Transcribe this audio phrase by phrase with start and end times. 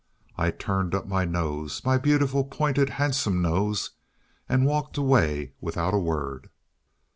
[0.35, 3.91] I turned up my nose my beautiful, pointed, handsome nose
[4.49, 6.49] and walked away without a word.